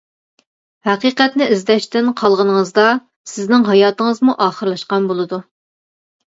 ھەقىقەتنى 0.87 1.47
ئىزدەشتىن 1.57 2.09
قالغىنىڭىزدا، 2.23 2.87
سىزنىڭ 3.35 3.69
ھاياتىڭىزمۇ 3.71 4.39
ئاخىرلاشقان 4.49 5.11
بولىدۇ. 5.15 5.45